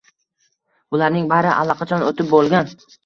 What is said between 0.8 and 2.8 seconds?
—Bularning bari allaqachon o‘tib bo‘lgan.